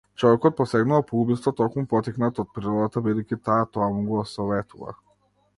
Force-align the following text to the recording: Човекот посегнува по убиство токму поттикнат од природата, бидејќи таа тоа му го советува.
Човекот 0.21 0.55
посегнува 0.59 1.01
по 1.11 1.19
убиство 1.25 1.53
токму 1.59 1.83
поттикнат 1.91 2.41
од 2.45 2.49
природата, 2.57 3.05
бидејќи 3.09 3.41
таа 3.51 3.71
тоа 3.77 3.91
му 3.99 4.03
го 4.11 4.29
советува. 4.35 4.99